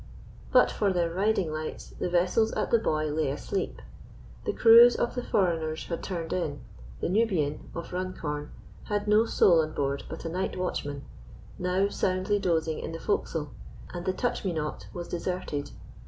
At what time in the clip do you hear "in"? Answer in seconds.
6.33-6.61, 12.79-12.93